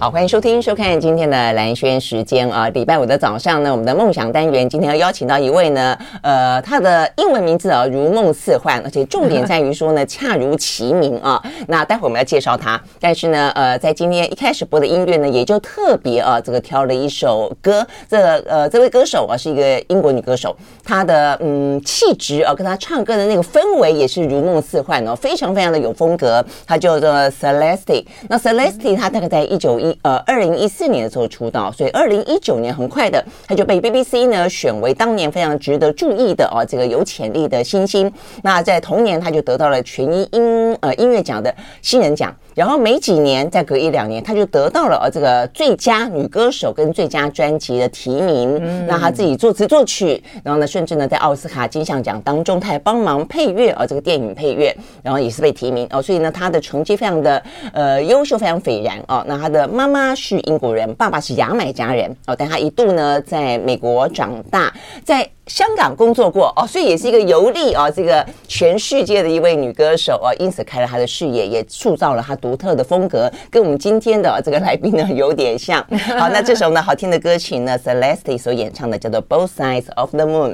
[0.00, 2.68] 好，欢迎收听、收看今天的蓝轩时间啊！
[2.68, 11.42] 礼拜五的早上呢，我们的梦想单元今天要邀请到一位呢，呃，他的英文名字啊，如梦似幻，而且重点在于说呢，恰如其名啊。
[11.66, 17.84] 那待会我们要介绍他，但是呢，呃，在今天一开始播的音乐呢，也就特别啊，这个挑了一首歌。
[18.08, 26.44] 这个呃，这位歌手啊，是一个英国女歌手，她的嗯气质啊，跟她唱歌的那个氛围也是如梦似幻哦，非常非常的有风格。
[26.64, 28.04] 她叫做 Celeste。
[28.28, 38.12] 那 Celeste 她大概在一九一呃，二零一四年的时候出道，所以二零一九年很快的，他就被 BBC 呢选为当年非常值得注意的哦，这个有潜力的新星。
[38.42, 42.34] 那在同年，他就得到了全英音呃音乐奖的新人奖。
[42.58, 48.58] 然后没几年，再隔一两年，他就得到了呃这个最佳女歌手跟最佳专辑的提名。
[48.60, 56.02] 嗯，那他自己作词作曲，然后呢，甚至呢在奥斯卡金像奖当中，他还帮忙配乐啊，这个电影配乐，然后也是被提名哦。
[56.02, 57.40] 所以呢，他的成绩非常的
[57.72, 59.22] 呃优秀，非常斐然哦。
[59.28, 64.74] 那他的妈妈是英国人，爸爸是牙买加人哦，但他一度呢在美国长大，
[65.04, 65.30] 在。
[65.48, 75.82] 香港工作过哦，所以也是一个游历啊，这个全世界的一位女歌手啊，因此开了她的视野，也塑造了她独特的风格，跟我们今天的这个来宾呢有点像。
[76.18, 80.50] 好，那这首呢好听的歌曲呢，Celeste 所演唱的叫做《Both Sides of the Moon》。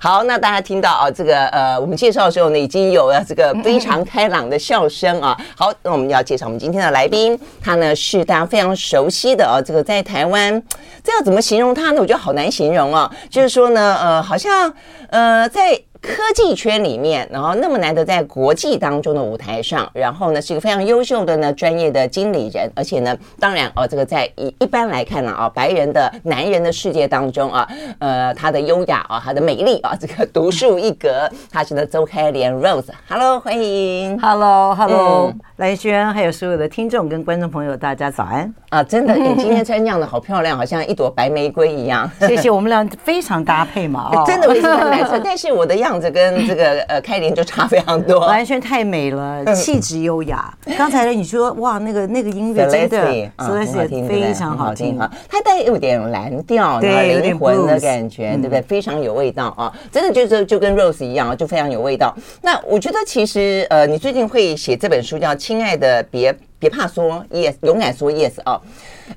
[0.00, 5.38] 好，那大家听到啊，这个呃，我们介绍的时候呢，已经有了这个 非常开朗的笑声啊。
[5.54, 10.62] 好，那我们要介绍我们今天的来宾，他呢是大家非常熟悉的啊，这个在台湾，
[11.04, 12.00] 这要怎么形容他呢？
[12.00, 14.37] 我觉得好难形容啊，就是说呢，呃，好。
[14.38, 14.72] 像
[15.10, 27.68] 呃，在科技圈里面，然后那么难得在国际当中的舞台上，然后呢是一个非常优秀的呢专业的经理人，而且呢，当然哦，这个在一一般来看呢啊，白人的男人的世界当中啊，
[27.98, 31.28] 呃，他的优雅啊，他的美丽啊，这个独树一格。
[31.50, 38.52] 他是呢周开莲 Rose，Hello，欢迎，Hello，Hello，兰萱，还有所有的听众跟观众朋友，大家早安。
[38.70, 42.10] 啊，真的，你今天穿这样的好漂亮，好像一朵白玫瑰一样。
[42.20, 44.10] 谢谢，我们俩非常搭配嘛。
[44.12, 48.18] 哦，真的，我也是穿白色， 但是我的样子跟这个呃开莲就差非常多。
[48.26, 50.52] 完全太美了，气质优雅。
[50.76, 55.08] 刚才你说哇，那个那个音乐真的，真的是非常好听啊。
[55.28, 58.60] 它带有点蓝调，对，灵魂的感觉，对不对？
[58.62, 59.72] 非常有味道啊！
[59.92, 62.12] 真的就是就跟 Rose 一样，就非常有味道。
[62.42, 66.32] 那我觉得其实呃，你最近会写这本书叫《亲爱的别》。
[66.60, 68.60] 别怕说 yes，勇敢说 yes 啊！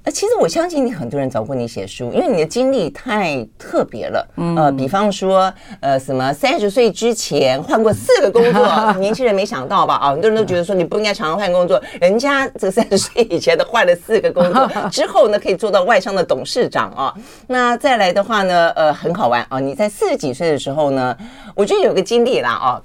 [0.04, 4.28] 呃，其实我相信你很多人找过你写书，因为你的经历太特别了。
[4.58, 9.96] 呃，比方说，呃，什么三十岁之前换过四个工作， 年轻人没想到吧？
[9.96, 17.14] 啊，很多人都觉得说你不应该常常换工作， 人家这个三十岁以前都换了四个工作， 之后呢可以做到外商的董事长啊。
[17.48, 19.60] 那再来的话呢，呃，很好玩啊！
[19.60, 21.16] 你在四十几岁的时候呢，
[21.56, 22.82] 我觉得有个经历啦啊。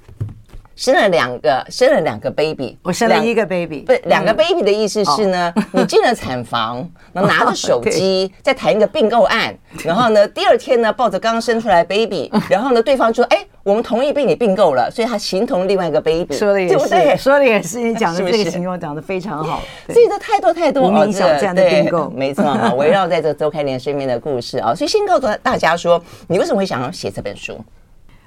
[0.77, 25.99] 生了两个，生了两个 baby，我生了一个 baby，不，两个 baby 的意思是呢， 你进了产房， 然后拿着手机在谈一个并购案， 然后呢，第二天呢，抱着刚生出来 baby，然后呢，对方说，哎，我们同意被你并购了，所以他形同另外一个 baby，说的也是，说的也是，你讲的这个形容讲的非常好，所以这太多太多无名小站的并购，没错啊，围绕在这周开莲身边的故事啊，所以先告诉大家说，
[26.29, 27.59] 你为什么会想要写这本书？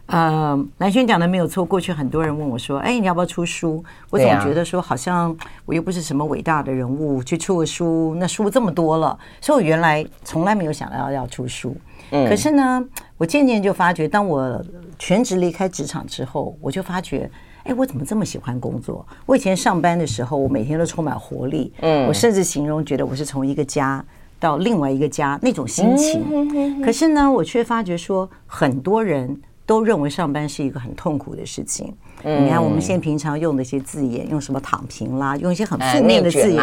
[0.09, 1.63] 呃，蓝轩讲的没有错。
[1.63, 11.75] 过去很多人问我说：“哎，你要不要出书？”我总觉得说，好像我又不是什么伟大的人物，去出个书，那书这么多了，所以我原来从来没有想到要出书。
[12.09, 12.83] 嗯，可是呢，
[13.17, 14.59] 我渐渐就发觉，当我
[14.97, 17.29] 全职离开职场之后，我就发觉，
[17.65, 19.05] 哎，我怎么这么喜欢工作？
[19.27, 21.71] 我以前上班的时候，我每天都充满活力。
[21.81, 24.03] 嗯，我甚至形容觉得我是从一个家
[24.39, 26.81] 到另外一个家那种心情。
[26.81, 29.39] 可是呢，我却发觉说，很多人。
[29.69, 31.93] 都认为上班是一个很痛苦的事情。
[32.23, 36.59] 嗯，你看我们现在平常用的一些字眼，用什么躺平啦，用一些很负面的字眼，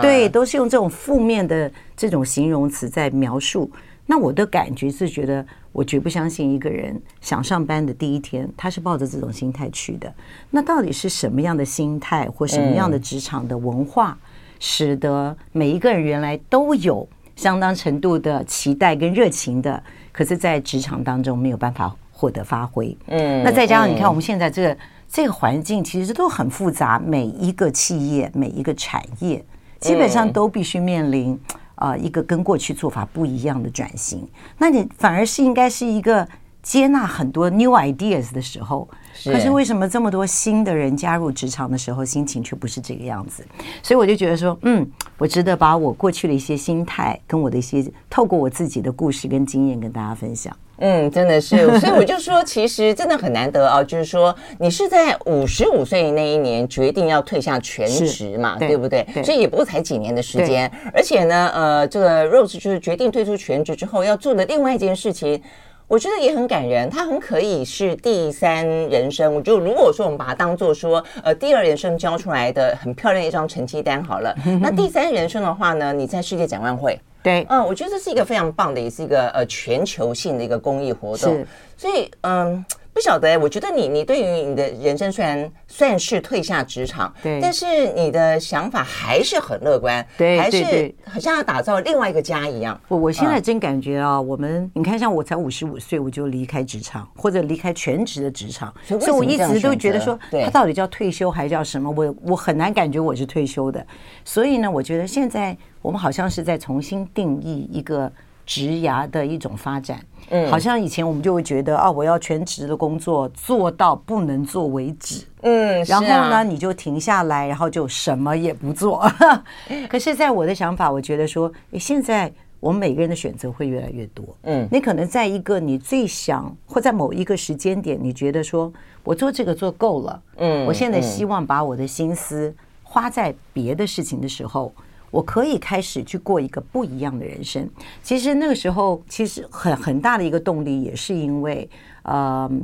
[0.00, 3.70] 对，都是用这种负面的这种形容词在描述。
[4.06, 10.10] 那我的感觉是觉得，我绝不相信一个人想上班的第一天，他是抱着这种心态去的。
[10.48, 14.16] 那到底是什么样的心态，或什么样的职场的文化，
[14.58, 21.94] 使得每一个人原来都有相当程度的期待跟热情的，可是，在职场当中没有办法。
[22.18, 29.44] 获得发挥，嗯，那再加上你看，我们现在这个这个环境其实都很复杂，每一个企业、每一个产业，
[29.80, 31.38] 基本上都必须面临
[31.74, 34.26] 啊一个跟过去做法不一样的转型。
[34.56, 36.26] 那你反而是应该是一个
[36.62, 38.88] 接纳很多 new ideas 的时候，
[39.24, 43.44] 可是为什么这么多新的人加入职场的时候，心情却不是这个样子？
[43.82, 50.56] 所以我就觉得说，嗯，我值得把我过去的一些心态跟我的一些透过我自己的故事跟经验跟大家分享。
[50.78, 59.06] 嗯，真的是， 所以我就说，其实真的很难得啊，就是说你是在五十五岁那一年决定要退下全职嘛，对，对不对？
[59.14, 65.42] 对，所以也不过才几年的时间，而且呢，呃，这个 Rose 就是决定退出全职之后要做的另外一件事情。
[65.88, 69.32] 我觉得也很感人，他很可以是第三人生。
[69.32, 74.34] 我就如果说我们把它当做说，呃，第二人生交出来的很漂亮一张成绩单好了。
[74.60, 81.44] 那第三人生的话呢，你在世界展望会，对，嗯，我觉得这是一个非常棒的，也是一个呃全球性的一个公益活动。
[81.76, 82.64] 所以嗯。
[82.96, 92.80] 不晓得，我觉得你你对于你的人生虽然算是退下职场，对，但是你的想法还是很乐观，对，还是好像要打造另外一个家一样。
[92.88, 101.90] 我我现在真感觉啊，我们你看，像我才五十五岁，我就离开职场，或者离开全职的职场，所以我一直都觉得说，他到底叫退休还叫什么？
[101.90, 103.86] 我我很难感觉我是退休的。
[104.24, 108.10] 所以呢，我觉得现在我们好像是在重新定义一个。
[108.46, 110.00] 职涯的一种发展，
[110.30, 119.04] 嗯，好像以前我们就会觉得啊，我要全职的工作做到不能做为止，嗯，然后呢，你就停下来，然后就什么也不做。
[119.90, 128.72] 可是，在我的想法，我觉得说，现在我们每个人的选择会越来越多，嗯，你可能在一个你最想，或在某一个时间点，你觉得说
[129.02, 132.54] 我做这个做够了，嗯，我现在希望把我的心思
[132.84, 134.72] 花在别的事情的时候。
[135.16, 137.66] 我可以开始去过一个不一样的人生。
[138.02, 141.66] 其实那个时候，其实很很大的一个动力，也是因为，
[142.02, 142.62] 嗯，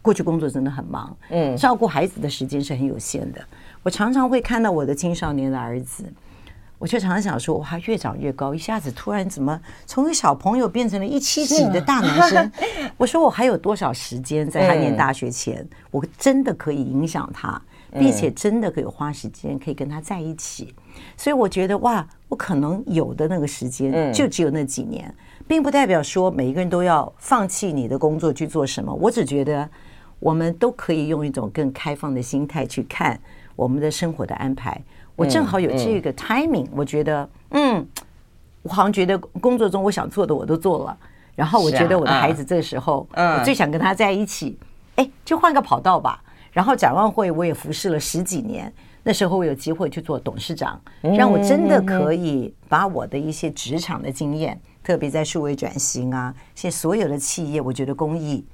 [0.00, 3.40] 过去工作真的很忙，嗯，照顾孩子的时间是很有限的。
[3.82, 6.04] 我常常会看到我的青少年的儿子，
[6.78, 12.52] 我却常常想说，哇，越长越高，一下子突然怎么从一个小朋友变成了一七几的大男生？
[12.96, 17.60] 我说我还有多少时间在他念大学前，我真的可以影响他。
[17.92, 20.74] 并且真的可以花时间可以跟他在一起，
[21.16, 25.14] 所以我觉得哇，我可能有的那个时间就只有那几年，
[25.46, 28.92] 并不代表说每一个人都要放弃你的工作去做什么。
[28.92, 29.68] 我只觉得
[30.18, 33.18] 我们都可以用一种更开放的心态去看
[33.56, 34.80] 我们的生活的安排。
[35.16, 37.86] 我正好有这个 timing，我觉得嗯，
[38.62, 40.96] 我好像觉得工作中我想做的我都做了，
[41.34, 44.58] 然后我觉得我的孩子这时候，我最想跟他在一起，
[44.96, 46.22] 哎，就换个跑道吧。
[46.52, 48.72] 然后展望会我也服侍了十几年，
[49.02, 58.44] 那时候我有机会去做董事长，让我真的可以把我的一些职场的经验，特别在数位转型啊，现在所有的企业，我觉得公益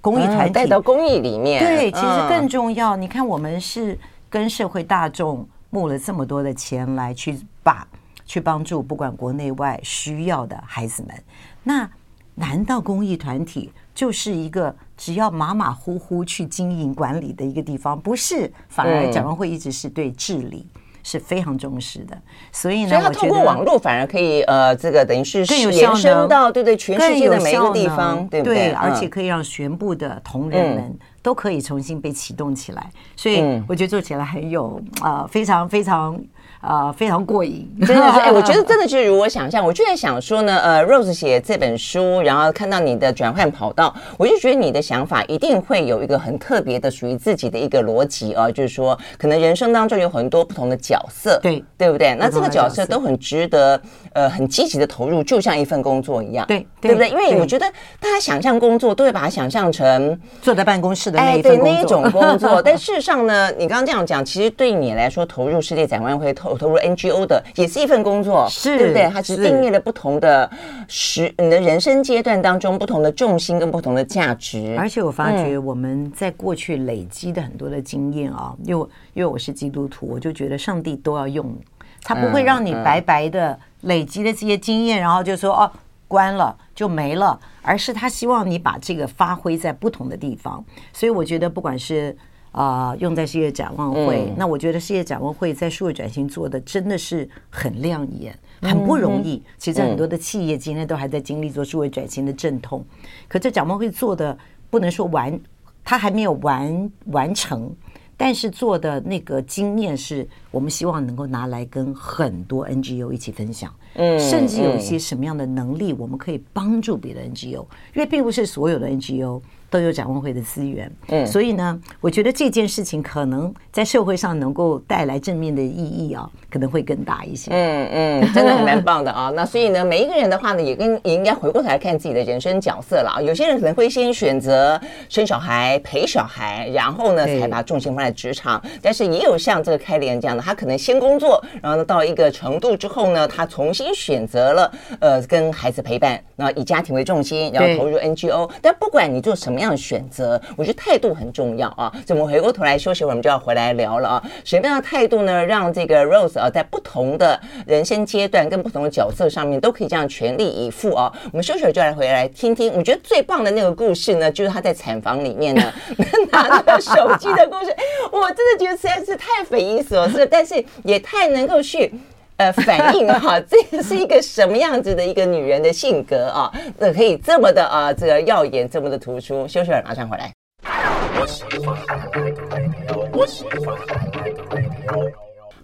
[0.00, 2.96] 公益团体带到公益里面，对，其实更重要。
[2.96, 7.86] 你看，我们是跟社会大众募了这么多的钱来去把
[8.26, 11.22] 去帮助不管国内外需要的孩子们，
[11.62, 11.88] 那
[12.34, 13.70] 难道公益团体
[14.02, 14.74] 就是一个？
[14.96, 20.66] 只要马马虎虎去经营管理的一个地方，不是，反而展望会一直是对治理
[21.04, 22.20] 是非常重视的。
[22.50, 28.72] 所以呢，所以他通过网络反而可以呃，这个等于是更有效能到对对全世界的每一个地方，对不对？
[28.72, 32.90] 而且可以让全部的同仁们都可以重新被启动起来。
[33.14, 36.20] 所以我觉得做起来很有啊，非常非常。
[36.62, 52.14] 啊、呃，非常过瘾，真的是 哎，我觉得真的就是如我想象，我就在想说呢，呃，Rose 写这本书，然后看到你的转换跑道，我就觉得你的想法一定会有一个很特别的属于自己的一个逻辑啊，就是说，可能人生当中有很多不同的角色，对对不对？
[52.14, 53.80] 那这个角色都很值得
[54.12, 57.08] 呃很积极的投入，就像一份工作一样，对对不对？
[57.08, 57.66] 因为我觉得
[57.98, 66.51] 大家想象工作都会把它想象成坐在办公室的那一份工作，哎、那一种工作， 但事实上呢，你刚刚这样讲，其实对你来说，投入世界展望会投。
[66.56, 69.10] 投入 NGO 的也是一份工作，是对不对？
[69.12, 70.50] 它是定义了不同的
[70.88, 74.74] 时你的人生阶段当中不同的重心跟不同的价值。
[74.78, 81.54] 而且我发觉我们在过去累积的很多的经验啊，因为因为我是基督徒，我就觉得上帝都要用，
[82.02, 85.70] 他不会让你白白的累积的这些经验，然后就说哦
[86.08, 90.64] 关了就没了，而是他希望你把这个发挥在不同的地方。
[90.92, 92.16] 所以我觉得不管是。
[92.52, 99.36] 啊、呃，用在世界展望会，嗯、那我觉得世界展望会在数位转型做的真的是很亮眼，很不容易。
[99.36, 104.36] 嗯、其实很多的企业今天都还在经历做数位转型的阵痛，嗯、可这展望会做的
[104.68, 105.38] 不能说完，
[105.82, 107.74] 它还没有完完成，
[108.18, 119.40] 但是做的那个经验是我们希望能够拿来跟很多 NGO 一起分享，嗯，甚至有一些什么样的能力，我们可以帮助别的 NGO，因为并不是所有的 NGO。
[119.72, 127.50] 都有展望会的资源，嗯，所以呢，我觉得这件事情可能在社会上能够带来正面的意义啊，可能会更大一些。
[127.52, 129.32] 嗯嗯，真的很蛮棒的啊。
[129.34, 133.22] 那所以呢，每一个人的话呢，也跟也应该回过头来看自己的人生角色了啊。
[133.22, 138.62] 有些人可能会先选择生小孩、陪小孩，然后呢才把重心放在职场。
[138.82, 148.50] 但是也有像这个开莲这样的，他可能先工作，然后呢到一个程度之后呢，他重新选择了呃跟孩子陪伴，然后以家庭为重心，然后投入 NGO。
[148.60, 151.92] 但不管你做什么样选择，我觉得态度很重要啊。
[152.04, 154.22] 怎么回过头来休息会，我们就要回来聊了啊。
[154.44, 161.12] 什么样的态度呢，让这个 Rose 啊在不同的人生阶段跟不同的角色上面都可以这样全力以赴啊？
[161.32, 162.72] 我们休息会就来回来听听。
[162.74, 165.72] 我觉得最棒的那个故事呢，就是他在产房里面呢
[166.30, 167.74] 拿那个手机的故事。
[168.10, 171.92] 我真的觉得实在是太匪夷所思，但是也太能够去
[172.36, 176.52] 呃反映哈，这个是一个什么样子的一个女人的性格啊？
[176.78, 179.46] 那可以这么的啊，这个耀眼，这么的突出。
[179.46, 180.32] 休息会儿，马上回来。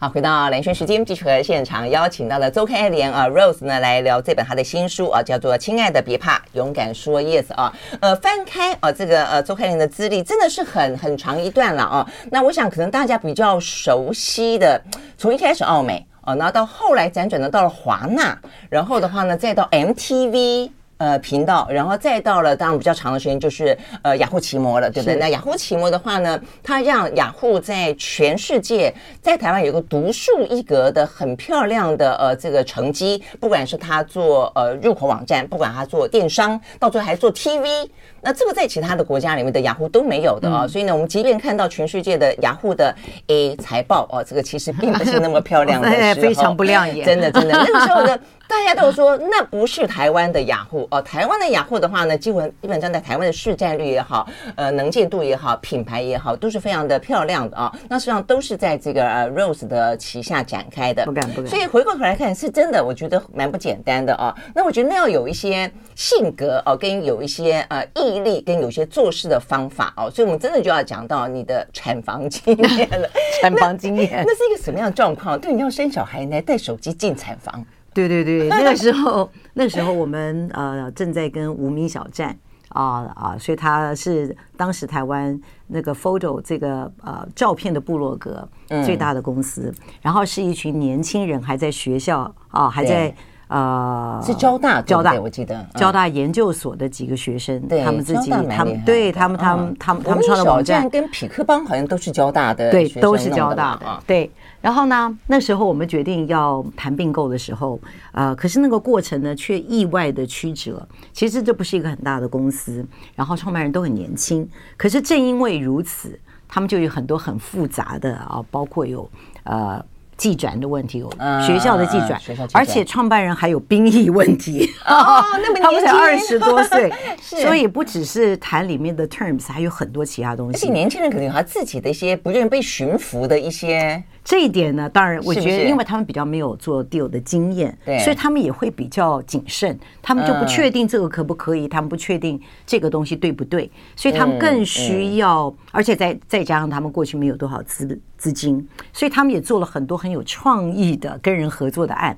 [0.01, 7.73] 好，回到兰萱时间，继续和现场邀请到了周开莲啊，Rose 呢来聊这本她的新书啊，叫做《亲爱的别怕，勇敢说 Yes》啊。
[8.01, 12.09] 呃，翻开啊，这个呃周开莲的资历真的是很很长一段了啊。
[12.31, 14.81] 那我想可能大家比较熟悉的，
[15.17, 20.71] 从一开始奥美啊，那到后来辗转的到了华纳，然后的话呢，再到 MTV。
[20.99, 25.15] 呃，频道，然后再到了当然比较长的时间，就是呃雅虎奇摩了，对不对？
[25.15, 37.89] 那雅虎奇摩的话呢，它让雅虎在全世界，在台湾有个独树一格的很漂亮的呃这个成绩，不管是它做呃入口网站，不管它做电商，到最后还做 TV，
[38.21, 40.69] 那这个在其他的国家里面的雅虎都没有的啊、哦。
[40.69, 42.93] 所以呢，我们即便看到全世界的雅虎的
[43.29, 45.89] A 财报哦，这个其实并不是那么漂亮的
[46.21, 48.19] 非常不亮眼， 真的真的那个时候呢。
[48.49, 54.27] 大家都说那不是台湾的雅虎哦，台湾的雅虎的话呢，基本基本上在台湾的市占率也好，
[54.57, 57.79] 呃，能见度也好，品牌也好，都是非常的漂亮的啊、哦。
[57.91, 61.47] 那实际上都是在这个呃 Rose 的旗下展开的，不敢不敢。
[61.47, 64.35] 所以回过头来看，是真的，我觉得蛮不简单的啊、哦。
[64.55, 70.11] 那我觉得那要有一些性格哦，跟有一些呃毅力，跟有些做事的方法哦。
[70.11, 73.09] 所以我们真的就要讲到你的产房经验了。
[73.43, 75.39] 产房经验，那是一个什么样的状况？
[75.39, 77.65] 对，你要生小孩，你还带手机进产房。
[78.07, 82.39] 对对对，那个时候，那时候我们呃正在跟无名小站
[82.69, 88.49] 啊啊，所以他是当时台湾那个 photo 这个呃照片的部落格
[88.85, 93.15] 最大的公司，嗯、然后是一群年轻人还在学校啊，还在。
[93.49, 104.31] 呃，是交大，交大，我记得交大研究所的几个学生，对他们自己，他们对他们，他们，他们，他们创的网站跟匹克邦好像都是交大的，对，都是交大的，对。
[104.61, 107.81] 然后呢，那时候我们决定要谈并购的时候，
[108.13, 110.87] 呃，可是那个过程呢，却意外的曲折。
[111.15, 119.09] 其实这不是一个很大的公司，然后创办人都很年轻，可是正因为如此，他们就有很多很复杂的啊，包括有
[119.45, 119.83] 呃。
[120.19, 121.11] 技转的问题有
[121.47, 122.21] 学校的技转，
[122.53, 124.69] 而且创办人还有兵役问题。
[124.85, 130.57] 哦， 那么他们才二十多岁， 所以不只是谈里面的 terms，还有很多其他东西。
[130.57, 134.03] 而且年轻人可能有他自己的一些不愿意被驯服的一些。
[134.29, 139.81] 这一点呢，当然我觉得，因为他们比较没有做 deal 的经验，对，所以他们也会比较谨慎。
[140.03, 152.15] 他们就不确定这个可不可以，他们不确定这个东西对不对，所以他们更需要，而且再再加上他们过去没有多少资资金，所以他们也做了很多很有创意的跟人合作的案。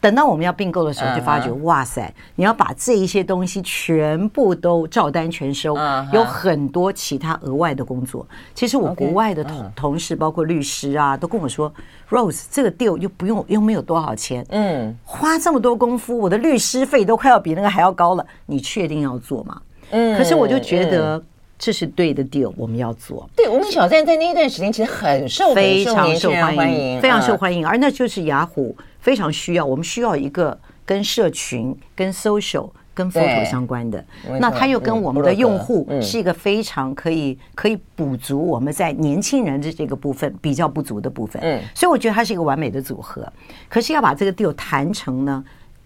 [0.00, 5.76] 等到我们要并购的时候，就发觉哇塞，你要把这一些东西全部都照单全收，
[6.12, 8.26] 有很多其他额外的工作。
[8.54, 11.72] 其实我国外的同同事，包括律师啊，都跟我说
[12.08, 19.60] ，Rose 这个 deal 又不用又没有多少钱，嗯，花这么多功夫，我的律师费都快要比那个还要高了，你确定要做吗？
[19.90, 21.20] 嗯，可是我就觉得
[21.58, 23.28] 这是对的 deal，我们要做。
[23.34, 28.76] 对，无名小站在那一段时间其实很受非常受欢迎，非常受欢迎，而那就是雅虎。
[29.00, 34.04] 非常需要，我们需要一个跟社群、跟 social、跟 photo 相关的。
[34.40, 41.40] 那它又跟我们的用户是一个非常可以可以补足我们在年轻人的这个部分比较不足的部分。
[41.42, 43.26] 嗯，所以我觉得它是一个完美的组合。
[43.68, 45.42] 可是要把这个 deal 谈成呢，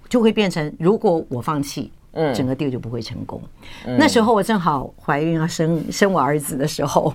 [0.09, 3.41] 就会变成如果我放弃，嗯，整个 deal 就不会成功。
[3.85, 7.15] 那时候我正好怀孕要生生我儿子的时候，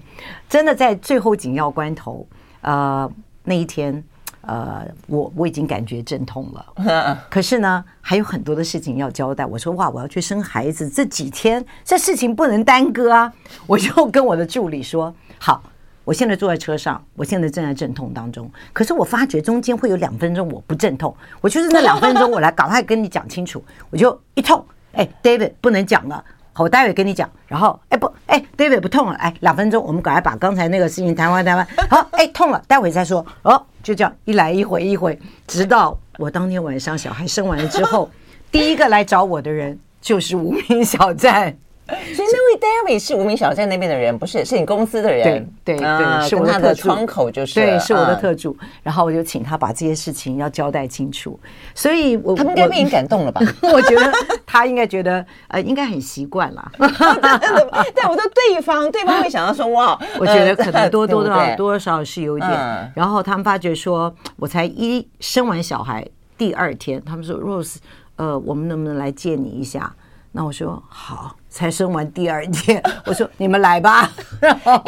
[0.49, 2.27] 真的在最后紧要关头，
[2.61, 3.09] 呃，
[3.43, 4.03] 那一天。
[4.41, 9.45] 呃，我我已经感觉阵痛了， 可是呢，还有很多的事情要交代。
[9.45, 13.33] 我说哇，我要去生孩子，这几天这事情不能耽搁啊！
[13.67, 15.61] 我就跟我的助理说，好，
[16.05, 24.65] 我现在坐在车上，我现在正在阵痛当中，可是我发觉中间会有两分钟我不阵痛，我就是那两分钟，我来 赶快跟你讲清楚，我就一痛，
[24.97, 26.23] 哎，David 不能讲了。
[26.59, 31.67] 我待会跟你讲，然后哎不哎，David 不痛了，哎，两分钟，我们赶快把刚才那个事情谈完谈完。
[31.87, 33.23] 好，哎，痛了，待会再说。
[33.43, 38.09] 哦，就这样一来一回一回，直到我当天晚上小孩生完了之后，
[38.51, 41.55] 第一个来找我的人就是无名小站。
[42.15, 44.43] 所以那位 David 是无名小站那边的人，不是？
[44.43, 45.23] 是你公司的人？
[45.63, 48.55] 对对对，是我的窗口，就是对，是我的特助。
[48.83, 51.39] 然后我就请他把这些事情要交代清楚。
[51.73, 53.41] 所以，我他们应该被你感动了吧？
[53.73, 54.11] 我觉得
[54.45, 56.71] 他应该觉得呃，应该很习惯了。
[56.77, 62.91] 但我说对方，对方会想到说哇，我觉得可能多多多少多少是有一点。
[62.95, 66.05] 然后他们发觉说，我才一生完小孩
[66.37, 67.77] 第二天，他们说 Rose，
[68.17, 69.93] 呃，我们能不能来见你一下？
[70.33, 74.81] 那我说好，才生完第二天， 我说你们来吧， 然后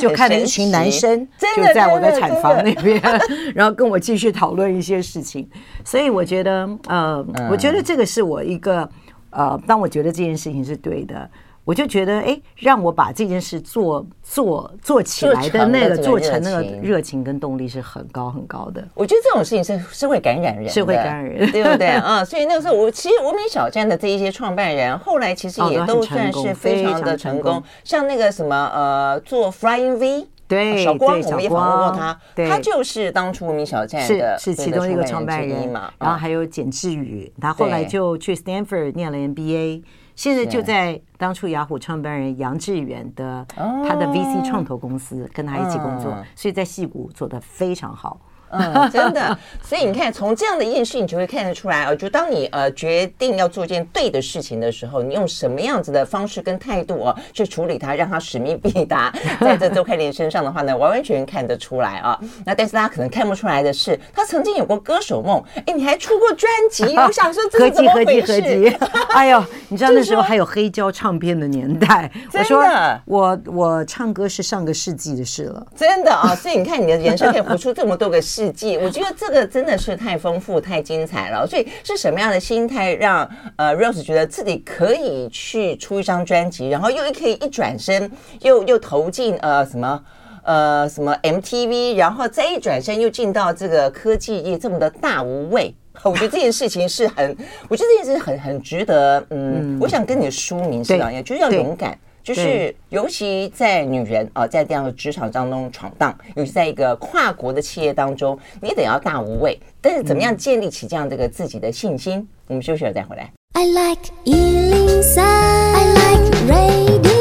[0.00, 1.26] 就看了一群男生
[1.56, 3.00] 就在我的产房那边，
[3.54, 5.48] 然后跟我继续讨论一些事情。
[5.84, 8.88] 所以我觉得，呃，我觉得这个是我一个，
[9.30, 11.28] 呃，当我觉得这件事情是对的。
[11.64, 18.86] 我就觉得，哎，让我把这件事做做做起来的那个做成那个热情跟动力是很高很高的。
[18.94, 22.24] 我觉得这种事情是是会感染人，是会感染人，对不对啊？
[22.26, 27.62] 所以那个时候，我其实无名小站的这一些创办人，后来其实也都算是非常的成功。
[27.84, 35.92] 像那个什么呃，做 Flying V，对，小光，我们也访问过他，他就是当初无名小站的是其中一个创办人嘛。
[36.00, 39.82] 然后还有简志宇，他后来就去 Stanford 念了 MBA。
[40.14, 48.20] 现在就在当初雅虎创办人杨致远的他的 VC 创投公司跟他一起工作，所以在戏谷做的非常好。
[48.58, 51.94] 嗯，真的，所以你看，从这样的一件事，你就会看得出来啊。
[51.94, 59.10] 就当你呃决定要做一件对的事情的时候，你用什么样子的方式跟态度啊去处理它，让它使命必达。
[59.40, 62.18] 在这周开莲身上的话呢，完完全全看得出来啊。
[62.44, 65.42] 那但是大家可能看不出来的是，他曾经有过歌手梦。
[65.66, 66.84] 哎，你还出过专辑？
[66.94, 68.20] 我想说，这是怎么回事？
[68.20, 68.86] 合集合集合集。
[69.14, 72.10] 哎呦，你知道那时候还有黑胶唱片的年代。
[72.34, 72.64] 我说
[73.06, 75.66] 我我唱歌是上个世纪的事了。
[75.74, 78.41] 真的啊，所以你看你的人生可以活出这么多个世。
[78.82, 81.46] 我觉得这个真的是太丰富、太精彩了。
[81.46, 90.04] 所以是什么样的心态让呃 Rose 觉得自己可以去出一张专辑，然后又可以一转身又又投进呃什么
[90.44, 95.74] 呃什么 MTV，然后再一转身又进到这个科技业这么的大无畏。
[96.04, 97.36] 我觉得这件事情是很，
[97.68, 99.20] 我觉得这件事情很很值得。
[99.28, 101.96] 嗯，嗯我想跟你的书名是一样，就是要勇敢。
[102.22, 109.58] 就是，尤其在女人啊，在这样的职场当中闯荡，尤其在一个跨国的企业当中，你得要大无畏。
[109.80, 112.18] 但是，怎么样建立起这样这个自己的信心？
[112.18, 113.28] 嗯、我们休息了再回来。
[113.54, 117.12] I like 103, I like radio。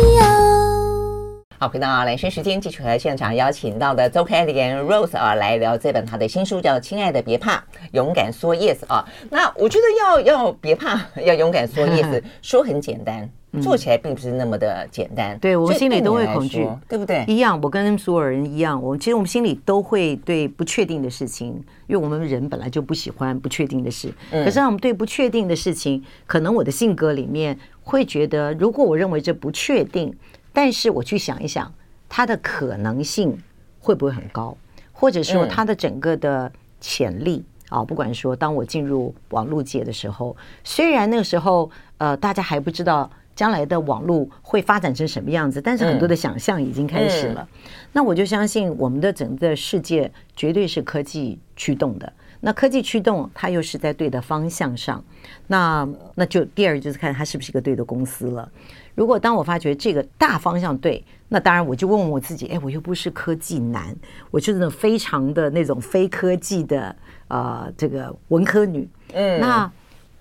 [1.59, 9.03] 好，回到兰萱时间，继续和现场邀请到的周开莲 Rose 啊，来聊这本他的新书，叫《亲爱的别怕，勇敢说 Yes》啊。
[9.29, 13.29] 那我觉得要要别怕，要勇敢说 Yes， 说很简单。
[13.59, 17.25] 做起来并不是那么的简单，对，我们心里都会恐惧，对不对？
[17.27, 21.47] 一样，我跟所有人一样，我其实我们心里都会对不确定的事情，
[21.87, 24.13] 因为我们人本来就不喜欢不确定的事。
[24.29, 30.15] 可是让我们对不确定的事情，可能我的性格里面会觉得，如果我认为这不确定，
[30.53, 31.73] 但是我去想一想，
[32.07, 33.37] 它的可能性
[33.79, 34.55] 会不会很高，
[34.93, 43.11] 或者说它的整个的潜力啊，不管说当我进入网络界的时候，虽然那个时候呃大家还不知道。
[43.41, 45.59] 将来的网络会发展成什么样子？
[45.59, 47.49] 但是很多的想象已经开始了。
[47.91, 52.13] 那我就相信我们的整个世界绝对是科技驱动的。
[52.39, 55.03] 那科技驱动，它又是在对的方向上。
[55.47, 58.47] 那那就第二就是看它是不是一个对的公司了。
[58.93, 63.95] 如果当我发觉这个大方向对，那当然我就问问我自己：哎，我又不是科技男，
[64.29, 66.95] 我就是那种非常的那种非科技的
[67.27, 68.87] 呃这个文科女。
[69.13, 69.71] 嗯，那。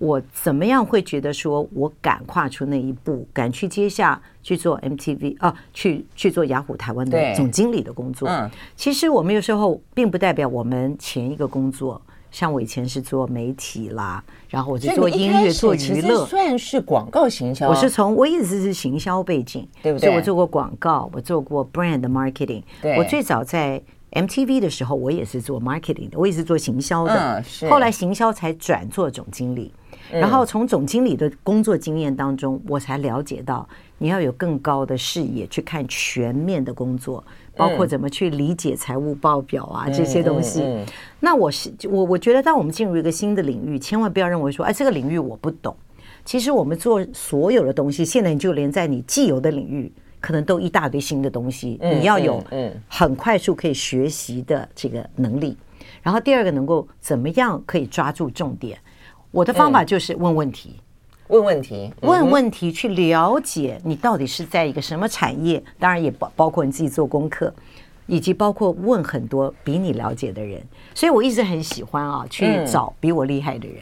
[0.01, 8.27] 我怎么样会觉得说，我敢跨出那一步，敢去接下去做 MTV 啊，去去做雅虎台湾的总经理的工作？
[8.27, 17.69] 嗯，其实我们有时候并不代表我们前一个工作，像我以前是做媒体啦，然后我就做音乐、做娱乐，算是广告行销。
[17.69, 20.07] 我是从我一直是行销背景，对不对？
[20.07, 22.63] 所以我做过广告，我做过 brand marketing。
[22.97, 23.79] 我最早在
[24.11, 27.15] MTV 的时候，我也是做 marketing 的，我也是做行销的。
[27.15, 27.69] 嗯，是。
[27.69, 29.73] 后来行销才转做总经理。
[30.11, 37.23] 然后从总经理的工作经验当中，我才了解到你要有更高的视野去看全面的工作，
[37.55, 40.61] 包括怎么去理解财务报表啊这些东西。
[41.21, 45.73] 那我是我我觉得，当我们进入一个新的领域，千万不要认为说，哎，这个领域我不懂。
[46.25, 49.89] 其实我们做所有的东西，现在你就连在你既有的领域，
[50.21, 52.41] 可能都一大堆新的东西，你要有
[52.87, 55.57] 很快速可以学习的这个能力。
[56.03, 58.79] 然后第二个，能够怎么样可以抓住重点。
[59.31, 60.75] 我的方法就是问问题，
[61.27, 67.53] 问问题，问问题，去了解你到底是在一个什么产业，当然也包包括你自己做功课，
[68.07, 70.61] 以及包括问很多比你了解的人。
[70.93, 73.77] 所以我一直很喜欢啊，去找比我厉害的人。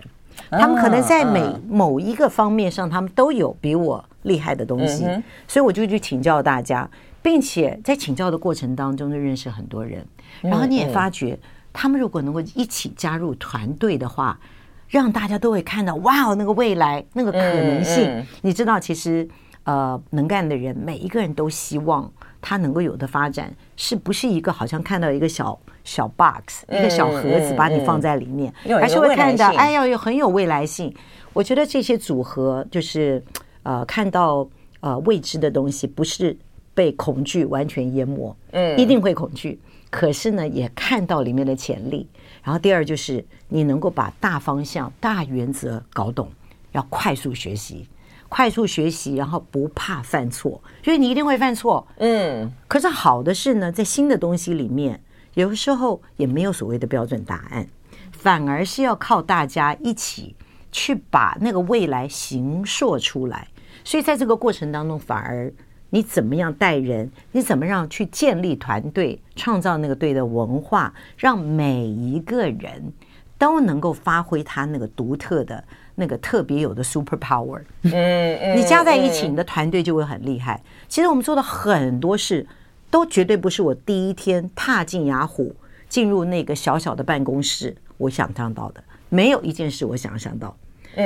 [0.49, 5.05] 他们可能在每某一个方面上，他们都有比我厉害的东西，
[5.47, 6.89] 所以我就去请教大家，
[7.21, 10.05] 并且在请教的过程当中就认识很多人。
[10.41, 11.37] 然后你也发觉，
[11.73, 14.39] 他们如果能够一起加入团队的话，
[14.87, 18.25] 让大家都会看到哇，那个未来那个可能性。
[18.41, 19.27] 你知道，其实
[19.63, 25.59] 呃，能干的人每一个人都希望他能够有的发展，是不是一个好像看到一个小。
[25.85, 30.93] 小 box 一个小盒子，把你放在里面，还是会看到哎，要有很有未来性。
[31.33, 33.23] 我觉得这些组合就是
[33.63, 34.47] 呃，看到
[34.81, 36.37] 呃未知的东西，不是
[36.75, 39.59] 被恐惧完全淹没，嗯，一定会恐惧。
[39.89, 42.07] 可是呢，也看到里面的潜力。
[42.43, 46.29] 然后第二就是你能够把大方向、大原则搞懂，
[46.73, 47.87] 要快速学习，
[48.29, 52.49] 快速学习，然后不怕犯错，因为你一定会犯错，嗯。
[52.67, 55.01] 可是好的是呢，在新的东西里面。
[55.35, 57.65] 有的时候也没有所谓的标准答案，
[58.11, 60.35] 反而是要靠大家一起
[60.71, 63.47] 去把那个未来形塑出来。
[63.85, 65.53] 所以在这个过程当中，反而
[65.91, 72.91] 你怎么样带人，你怎么样去建立团队，创造那个对的文化，让每一个人
[73.37, 75.63] 都能够发挥他那个独特的、
[75.99, 77.61] 那个特别有的 super power。
[77.83, 80.59] 你加在一起，你的团队就会很厉害。
[80.87, 82.47] 其实我们做的很多事。
[82.91, 85.55] 都绝对不是我第一天踏进雅虎，
[85.87, 90.57] 进入那个小小的办公室，我想象到的，没有一件事我想象到。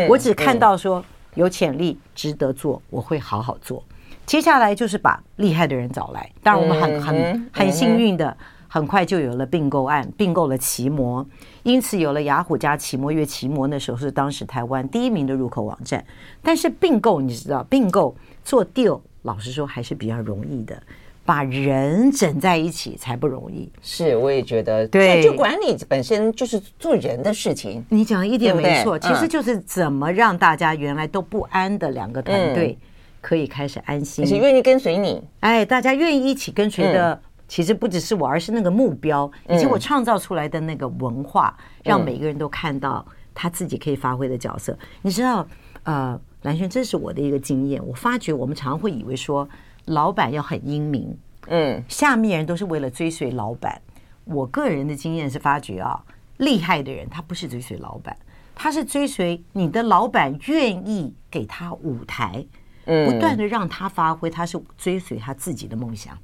[0.08, 1.04] 我只看到说
[1.36, 3.84] 有潜力，值得做，我会好好做。
[4.26, 6.32] 接下来就是把厉害的人找来。
[6.42, 8.38] 当然，我们很很很幸运的，
[8.74, 11.24] 很快就有了并购案，并购了奇摩，
[11.62, 13.12] 因此有了雅虎加奇摩。
[13.12, 16.04] 因为奇摩那时候是当时台湾第一名的入口网站。
[16.42, 20.76] 但是并购，你知道，并购做 deal，老实说还是比较容易的。
[21.24, 27.86] 把人整在一起才不容易，是，我也觉得，对，就管理本身就是做人的事情。
[27.90, 32.76] 你讲一点没错，其实就是怎么让大家原来都不安的两个团队
[33.22, 35.22] 可以开始安心，而且愿意跟随你。
[35.42, 44.78] 哎，大家愿意一起跟随的，其实不只是我，而是那个目标，以及我创造出来的那个文化，让每个人都看到他自己可以发挥的角色。
[45.02, 45.48] 你知道，
[45.84, 49.48] 呃，蓝轩，这是我的一个经验，我发觉我们常常会以为说。
[49.88, 51.14] 老板要很英明，
[51.48, 53.82] 嗯，下面人都是为了追随老板。
[54.24, 56.02] 我个人的经验是发觉啊，
[56.38, 58.16] 厉害的人他不是追随老板，
[58.56, 62.46] 他是追随你的老板愿意给他舞台，
[62.86, 66.18] 不断的让他发挥，他是追随他自己的梦想，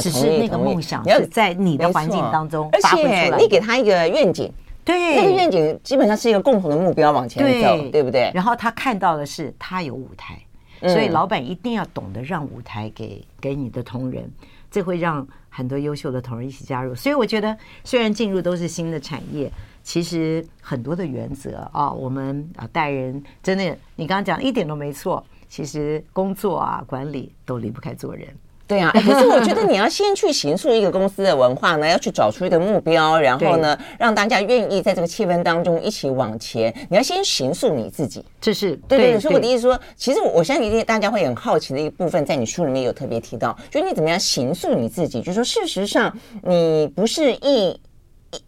[0.00, 3.30] 只是那个梦想是在你的环境当中发挥出来。
[3.30, 4.52] 而且你给他一个愿景，
[4.84, 8.30] 对，那个愿景基本上是一个共同的目标往前走，对不对？
[8.34, 10.38] 然后他看到的是他有舞台。
[10.80, 14.30] 所以，老板一定要懂得让舞台给给你的同仁，
[14.70, 16.94] 这会让很多优秀的同仁一起加入。
[16.94, 19.50] 所以，我觉得虽然进入都是新的产业，
[19.82, 25.24] 其实很多的原则啊，我们啊带人真的，你刚刚讲一点都没错。
[25.48, 28.28] 其实工作啊管理都离不开做人。
[28.68, 36.72] 对啊， 可是我觉得你要先去形塑一个公司的文化呢，要去找出一个目标，然后呢，让大家愿意在这个气氛当中一起往前。
[36.90, 39.18] 你要先形塑你自己，这是对对。
[39.18, 45.22] 所以我的意思说，其实我相信一定大家会很好奇的一部分，在你书里面有特别提到，就你怎么样形塑你自己。
[45.22, 47.80] 就是说，事实上你不是一。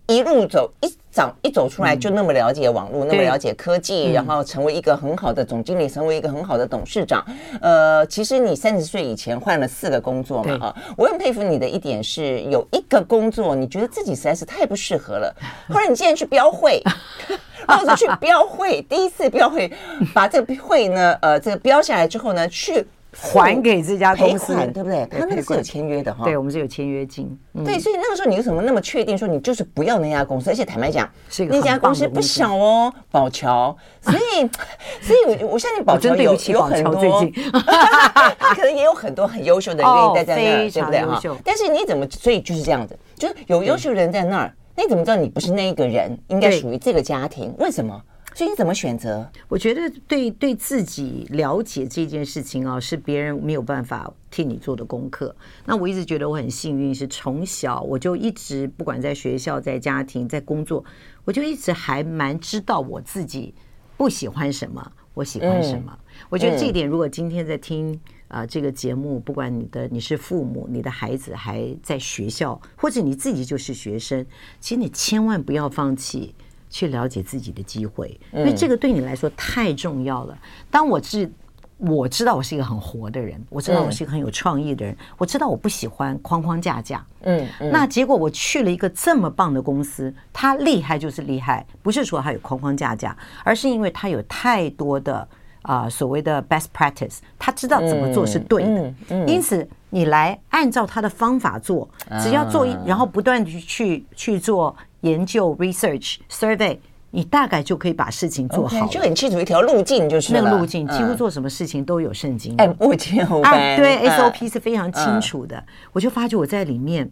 [0.06, 7.24] 一一路走，一早一走出来就那么了解网络，嗯、那么了解科技，然后成为一个很好的总经理，成为一个很好的董事长。
[7.60, 15.34] 呃，其实你三十岁以前换了四个工作嘛，啊，我很佩服你的一点是，有一个工作你觉得自己实在是太不适合了，
[15.68, 16.80] 后来你竟然去标会，
[17.66, 19.70] 或者去标会，第一次标会，
[20.14, 22.86] 把这个会呢，呃，这个标下来之后呢，去。
[23.12, 25.06] 还给这家公司，对不对？
[25.10, 26.24] 他那个是有签约的哈。
[26.24, 27.38] 对，我们是有签约金。
[27.64, 30.50] 对，所以那个时候你为什么那么确定说你就是不要那家公司？
[30.50, 31.10] 而且坦白讲，
[31.48, 33.76] 那家公司不小哦，宝桥。
[34.00, 34.48] 所以，
[35.02, 37.24] 所以我我相信宝侨有有很多，
[38.38, 41.40] 他可能也有很多很优秀的人愿意待在那儿，对不对哈？
[41.44, 42.06] 但是你怎么？
[42.10, 46.16] 所以就是这样子，就是有优秀人在那儿，那你怎么知道你不是那一个人？
[46.28, 47.54] 应该属于这个家庭？
[47.58, 48.00] 为什么？
[48.40, 49.30] 所以你怎么选择？
[49.48, 55.36] 我觉得对对自己了解这件事情啊，是别人没有办法替你做的功课。
[55.66, 60.82] 那我一直觉得我很幸运，是从小我就一直不管在学校、在家庭、在工作，
[61.26, 63.52] 我就一直还蛮知道我自己
[63.98, 65.92] 不喜欢什么，我喜欢什么。
[65.92, 65.98] 嗯、
[66.30, 67.92] 我觉得这一点，如果今天在听
[68.28, 74.24] 啊、呃、这个节目，不管你的你是父母，你的孩子还在学校，或者你自己就是学生，
[74.60, 76.34] 其实你千万不要放弃。
[76.70, 80.38] 去了解自己的机会，因为这个对你来说太重要了。
[80.70, 81.30] 当我是
[81.76, 87.04] 我知道我是一个很活的人，我知道我是一个很有创意的人，我知道我不喜欢框框架架。
[87.22, 95.26] 嗯，那结果我去了一个这么棒的公司，它厉害就是厉害，不是说它有框框架架，而是因为它有太多的
[95.62, 98.94] 啊所谓的 best practice，他知道怎么做是对的。
[99.26, 101.88] 因此你来按照他的方法做，
[102.22, 106.78] 只要做一，然后不断去去去做研究 research survey。
[107.12, 112.54] 你大概就可以把事情做好，就很清楚一条路径，就是那个路径，几乎做什么事情都有圣经。
[112.56, 115.60] 哎，我见我啊，对，SOP 是非常清楚的。
[115.92, 117.10] 我就发觉我在里面，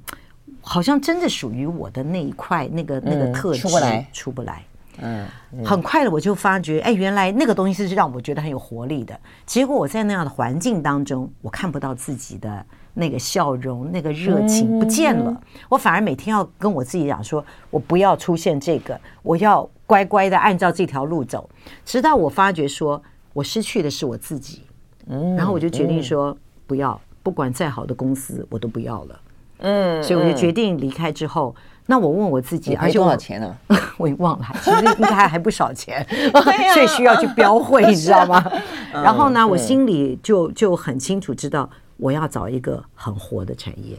[0.61, 4.63] 好像真的属于我的那一块，那个那个特质出不来，出不来。
[5.01, 5.27] 嗯，
[5.65, 9.19] 很快的我就发觉，哎，原来那个东西是让我觉得很有活力的。
[9.47, 12.65] 结果我在那样的环境当中，我看不到自己的。
[12.95, 21.49] 那个笑容，那个热情不见了，我反而每天要跟我自己讲说，我不要出现这个，我要乖乖的按照这条路走，
[21.85, 23.01] 直到我发觉说
[23.33, 24.63] 我失去的是我自己，
[25.07, 29.21] 嗯然后我就决定说不要，不管再好的公司我都不要了，
[29.59, 31.55] 嗯，所以我就决定离开之后，
[31.87, 33.57] 那我问我自己，而且多少钱呢？
[33.99, 36.07] 我也忘了，其实应该还不少钱，
[36.75, 38.45] 所以需要去标会， 你知道吗？
[38.93, 41.69] 然后呢，我心里就就很清楚知道。
[41.97, 43.99] 我要找一个很活的产业，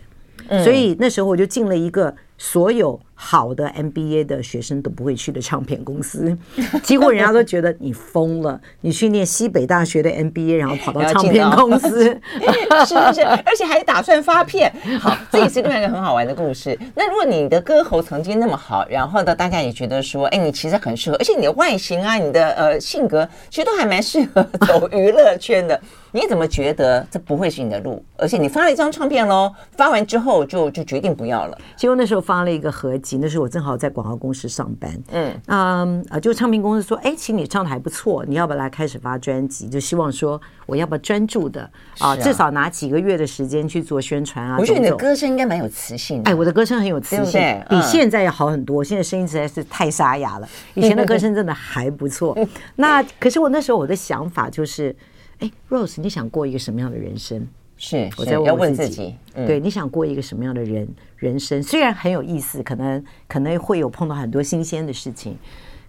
[0.63, 2.99] 所以那时候我就进了一个所有。
[3.21, 6.37] 好的 MBA 的学生都不会去的唱片公司，
[6.81, 8.57] 结果人家都觉得你疯了。
[8.79, 12.05] 你去念西北大学的 MBA，然后跑到唱片公司，
[12.87, 13.21] 是不是？
[13.43, 14.73] 而且还打算发片。
[15.01, 16.79] 好，这也是另外一个很好玩的故事。
[16.95, 25.77] 那如果你的歌喉曾经那么好，然后呢，大家也觉得说，哎，你其实很适合，而且你的外形啊，你的呃性格，其实都还蛮适合走娱乐圈的。
[26.11, 28.03] 你怎么觉得这不会是你的路？
[28.17, 31.57] 而且你发了一张唱片喽，发完之后就就决定不要了。
[31.75, 33.19] 结果那时候发了一个合集。
[33.19, 39.67] 那时候我正好在广告公司上班，嗯啊，就唱片公司说，哎，其实你唱的还不错，你要不要来开始发专辑？
[39.67, 44.55] 就希望说我要不要专注的啊，至少拿几个月的时间去做宣传啊。
[44.57, 48.81] 我觉得你的歌声应该蛮有磁性的，哎，我的歌声很有磁性，比现在要好很多。
[48.81, 52.37] 现在声音实在是太沙哑了，以前的歌声真的还不错。
[52.77, 54.95] 那可是我那时候我的想法就是，
[55.39, 57.47] 哎，Rose，你想过一个什么样的人生？
[57.77, 61.63] 是，我在问我自己，对，你想过一个什么样的人人生？
[61.63, 65.37] 虽然很有意思，可能可能会有碰到很多新鲜的事情，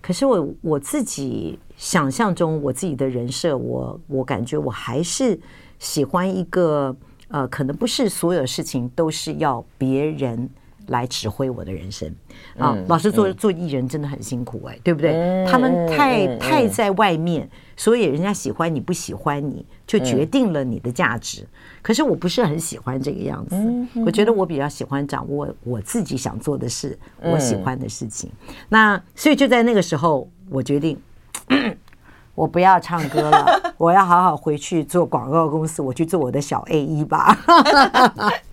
[0.00, 5.36] 可是我我自己想象中我自己的人设，我我感觉我还是
[5.80, 6.94] 喜欢一个
[7.26, 10.48] 呃，可能不是所有事情都是要别人。
[10.90, 12.12] 来指挥我的人生
[12.58, 12.76] 啊！
[12.88, 15.44] 老师做，做艺人真的很辛苦哎，对不对？
[15.48, 21.46] 他们太太在外面，所以人家喜欢你不喜欢你就决定了你的价值。
[21.80, 23.56] 可是我不是很喜欢这个样子，
[24.04, 28.30] 我觉得我比较喜欢掌握我自己想做的事，我喜欢的事情。
[28.68, 30.98] 那所以就在那个时候，我决定
[32.34, 37.38] 我不要唱歌了， 我要好好回去做广告公司，我去做我的小 A 一吧。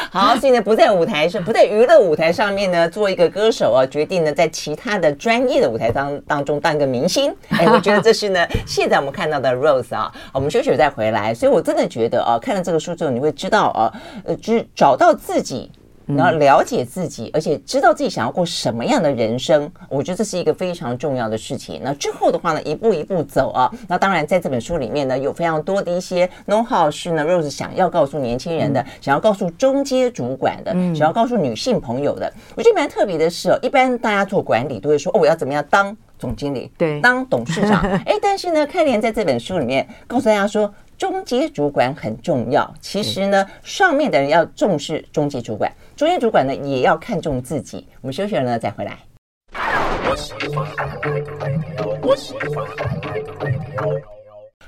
[0.10, 7.34] 好，所以呢，不在舞台上，不在娱乐舞台上面呢，做一个歌手啊，决定呢，在其他的专业的舞台当当中当一个明星。
[7.50, 11.34] 哎，我觉得这是呢，现在我们看到的 Rose 啊，我们休息再回来。
[11.34, 13.92] 所以我真的觉得啊，看了这个书之后，你会知道啊，
[14.24, 15.70] 呃，就是找到自己。
[16.16, 21.80] 然后了解自己，而且知道自己想要过什么样的人生，我觉得这是一个非常重要的事情。
[21.82, 23.70] 那之后的话呢，一步一步走啊。
[23.88, 32.32] 那当然，在这本书里面呢，有非常多的一些 know-how 是呢，Rose 想要告诉年轻人的，想要告诉中阶主管的，想要告诉女性朋友的。
[32.54, 37.82] 我觉得蛮特别的是哦，一般大家做管理都会说，哦，我要怎么样当总经理，对，当董事长。
[38.04, 40.72] 哎，但是呢，开莲在这本书里面告诉大家说。
[41.00, 47.88] 中级主管很重要，其实呢，上面的人要重视中级主管，中级主管呢也要看重自己。
[48.02, 48.98] 我们休息了呢，再回来。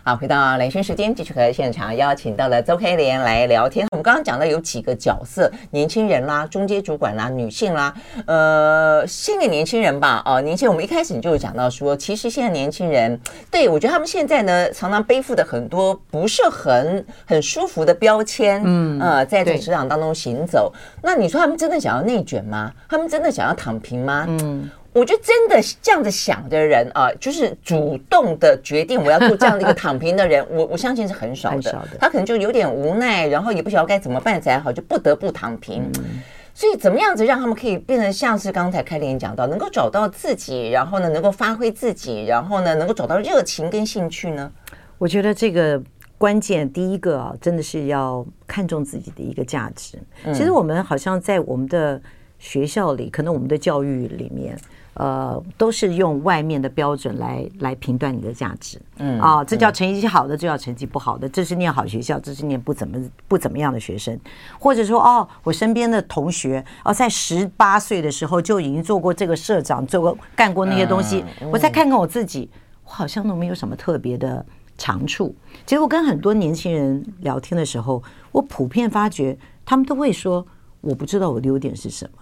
[0.04, 3.86] 好，回到兰萱时间，继续和现场邀请到了周开莲来聊天。
[3.92, 7.94] 我们刚刚讲到有几个角色：年轻人啦、中阶主管啦、女性啦。
[8.26, 13.16] 呃，现在年轻人吧，哦，年轻人，我们一开始你就有讲到说，其实现在年轻人，
[13.48, 20.72] 对，我觉得他们现在呢，常常背负的很多不是很很舒服的标签，嗯，呃，在这个职场当中行走。
[21.00, 22.72] 那你说他们真的想要内卷吗？
[22.88, 24.26] 他们真的想要躺平吗？
[24.28, 24.68] 嗯。
[24.92, 31.88] 我觉得真的这样子想的人啊，就是主动的决定我要做这样的一个躺平的人， 我我相信是很少的。
[31.98, 35.82] 他可能就有点无奈，然后也不晓得该怎么办才好，就不得不躺平。
[35.98, 36.20] 嗯。
[36.54, 44.52] 所以怎么样子让他们可以变成像是刚才开莲讲到，能够找到自己，然后呢能够发挥自己，然后呢能够找到热情跟兴趣呢？
[44.98, 45.82] 我觉得这个
[46.18, 49.98] 关键第一个啊，真的是要看重自己的一个价值。
[50.34, 51.98] 其实我们好像在我们的
[52.38, 54.54] 学校里，可能我们的教育里面。
[54.94, 58.78] 呃，都是用外面的标准来来评断你的价值。
[58.98, 64.18] 嗯啊，这叫成绩好的，这叫成绩不好的，这是念好学校，这是念不怎么不怎么样的学生。
[64.58, 71.24] 或者说，哦，我身边的同学，哦，在十八岁的时候就已经做过这个社长，做过干过那些东西。
[71.50, 72.50] 我再看看我自己，
[72.84, 74.44] 我好像都没有什么特别的
[74.76, 75.34] 长处。
[75.64, 80.46] 结果跟很多年轻人聊天的时候，我普遍发觉，他们都会说，
[80.82, 82.21] 我不知道我的优点是什么。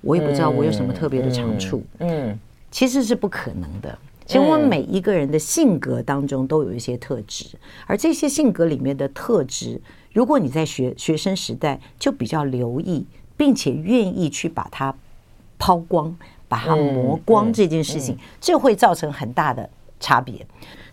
[0.00, 2.38] 我也不知道我有什么特别的长处，嗯，
[2.70, 3.98] 其实是不可能的。
[4.26, 7.46] 其实我们每一个人的性格当中都有一些特质，
[7.86, 9.80] 而这些性格里面的特质，
[10.12, 13.06] 如果你在学学生时代就比较留意，
[13.38, 14.94] 并且愿意去把它
[15.58, 16.14] 抛光、
[16.46, 20.46] 把它磨光这件事情，这会造成很大的差别。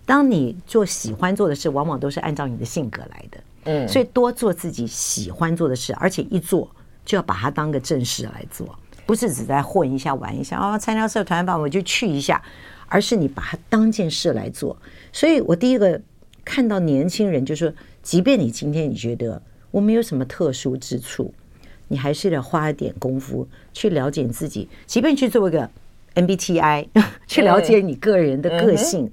[0.06, 6.70] 当你做喜欢做的事，往往都是按照你的性格来的，嗯，所以多做自己喜欢做的事，而且一做
[7.04, 8.68] 就要把它当个正事来做。
[9.06, 12.42] 不是只在混一下玩一下啊，参加社团吧，我就去一下，
[12.88, 14.76] 而是你把它当件事来做。
[15.14, 16.02] 所以我第一个
[16.44, 19.42] 看到年轻人，就是说，即便你今天你觉得
[19.72, 21.34] 我没有什么特殊之处，
[21.88, 24.68] 你还是得花一点功夫去了解自己。
[24.86, 25.70] 即便去做一个
[26.16, 26.88] MBTI，
[27.28, 29.12] 去了解你个人的个性，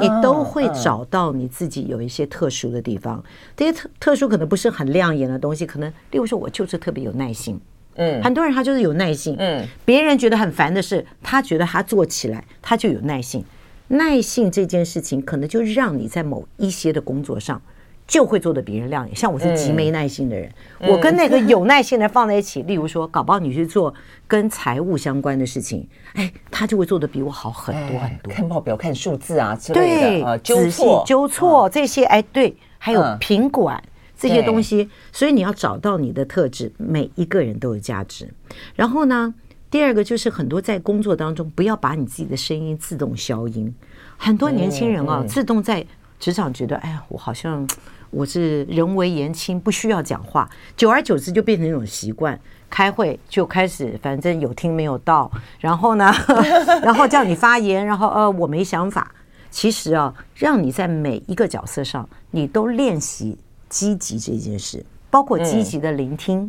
[0.00, 3.22] 你都会找到你自己有一些特殊的地方。
[3.56, 7.60] 这些特特殊可能不是很亮眼的东西，可能例如说，我就是特别有耐心。
[7.96, 9.36] 嗯，很多人他就是有耐性。
[9.38, 13.44] 嗯，别人觉得很烦的事，他觉得他做起来他就有耐性。
[13.88, 17.60] 耐性这件事情，可能就让你在某一些的工作上
[18.06, 19.14] 就会做得比人亮眼。
[19.14, 23.94] 像我是极没耐性的人，我跟那个有耐性的人放在一起，例如说，搞不好你去做
[24.26, 28.32] 跟财务相关的事情，哎，他就会做的比我好很多很多。
[28.32, 33.80] 看报表、看数字啊之类的，对，仔细纠错这些，哎，对，还有品管。
[34.26, 38.32] 这些东西，所以你要找到你的特质，每一个人都有价值。
[38.74, 39.34] 然后呢，
[39.70, 43.74] 第二个就是很多在工作当中，不要把你自己的声音自动消音。
[44.16, 45.84] 很多年轻人啊，自动在
[46.18, 47.68] 职场觉得，哎呀，我好像
[48.08, 50.48] 我是人微言轻，不需要讲话。
[50.74, 55.30] 久而久之就变成一种习惯，开会就开始，反正有听没有到。
[55.60, 56.10] 然后呢，
[56.82, 59.12] 然后叫你发言，然后呃，我没想法。
[59.50, 63.38] 其实啊，让你在每一个角色上，你都练习。
[63.74, 66.48] 积极这件事，包括积极的聆听，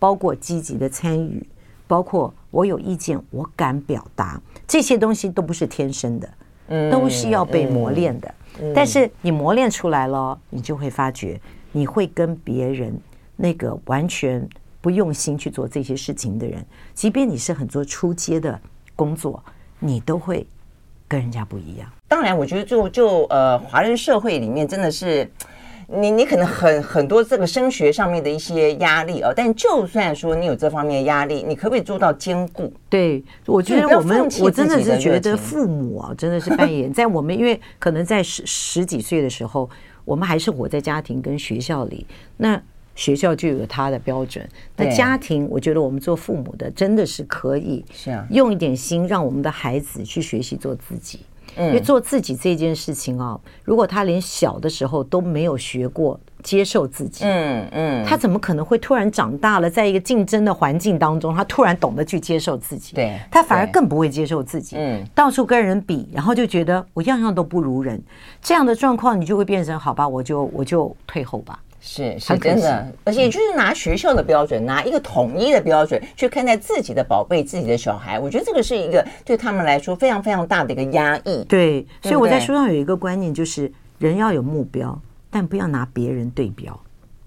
[0.00, 1.46] 包括积极的参与，
[1.86, 8.34] 包括我有意见，我敢表达，这些东西都不是天生的，都是要被磨练的。
[8.74, 13.00] 但是你磨练出来了，你就会发觉，你会跟别人
[13.36, 14.44] 那个完全
[14.80, 18.60] 不用心去做这些事情的人，即便你是很多初阶的
[18.96, 19.40] 工作，
[19.78, 20.44] 你都会
[21.06, 21.88] 跟人家不一样。
[22.08, 25.30] 当然，我觉得就就呃，华人社会里面真的是。
[25.88, 32.72] 你你可能很很多这个升学上面的一些压力哦，但就算说你有这方面的压力，你可不可以做到兼顾？
[32.90, 39.70] 对，我觉得我们我真的是觉得父母啊，真的是扮演 在我们，因为可能在十十几岁的时候，
[40.04, 42.04] 我们还是活在家庭跟学校里，
[42.36, 42.60] 那
[42.96, 51.20] 学校就有它的标准，那家庭，我觉得我们做父母的真的是可以是啊，用一点心让我们的孩子去学习做自己。
[51.56, 62.94] 因为做自己这件事情啊，如果他连小的时候都没有学过接受自己，嗯嗯，他怎么可能会突然长大了，在一个竞争的环境当中，他突然懂得去接受自己？
[62.94, 68.00] 对，他反而更不会接受自己，嗯，到处跟人比，然后就觉得我样样都不如人，
[68.40, 71.58] 这样的状况，你就会变成好吧，我就我就退后吧。
[71.88, 81.44] 是是真的，而且就是拿学校的标准，拿一个统一的标准去看待自己的宝贝、自己的小孩，我觉得这个是一个对他们来说非常非常大的一个压抑。
[81.44, 86.78] 对，所以我在书上有一个观念，就是人要有目标，但不要拿别人对标。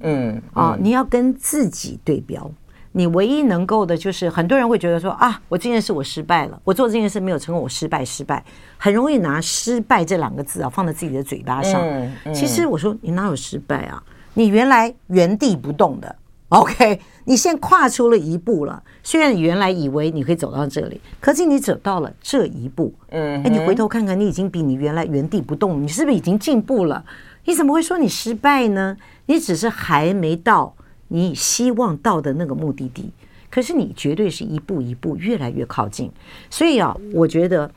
[0.01, 2.51] 嗯，啊，你要跟自己对标。
[2.91, 8.43] 你唯一能够的就是，很多人会觉得说啊，我这件事我失败了，我做这件事没有成功，我失败，失败，
[8.77, 11.81] 很容易拿失败这两个字啊放在自己的嘴巴上。
[12.33, 14.03] 其实我说你哪有失败啊？
[14.39, 16.15] 你原来原地不动的
[16.47, 17.01] ，OK？
[17.25, 18.81] 你现在跨出了一步了。
[19.03, 27.03] 虽然你原来以为你可以走到这里，可是你走到了这一步，嗯，哎，你回头看看，你已经比你原来原地不动，你是不是已经进步了？
[27.43, 28.95] 你怎么会说你失败呢？
[29.25, 30.73] 你只是还没到
[31.09, 33.11] 你希望到的那个目的地，
[33.51, 36.09] 可是你绝对是一步一步越来越靠近。
[36.49, 37.69] 所以啊，我觉得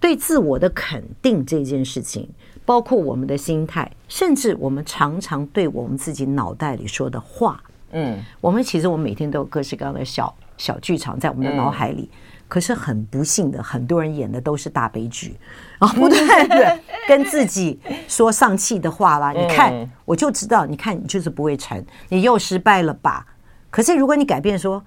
[0.00, 2.28] 对自我的肯定这件事情。
[2.70, 12.08] 包括我们的心态，甚至我们常常对我们自己脑袋里说的话，嗯，我们其实我们每天都有各式各样的小小剧场在我们的脑海里，
[12.46, 15.34] 可是很不幸的，很多人演的都是大悲剧，
[15.80, 16.78] 然 后不断的
[17.08, 19.32] 跟自己说丧气的话啦。
[19.32, 23.26] 你看，我就知道，你看你就是不会成，你又失败了吧？
[23.68, 24.80] 可是如果你改变说，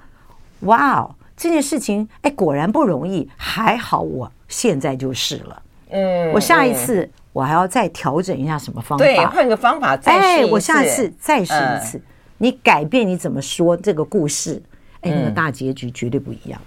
[0.61, 3.29] 哇哦，这件事情，哎，果然不容易。
[3.35, 5.61] 还好我现在就是了。
[5.93, 9.05] 嗯，我下一次我还要再调整一下什么方法？
[9.05, 10.47] 对，换个方法再试一次。
[10.47, 11.97] 哎，我下一次再试一次。
[11.97, 12.03] 嗯、
[12.39, 14.61] 你改变你怎么说这个故事？
[15.01, 16.59] 哎，那个大结局绝对不一样。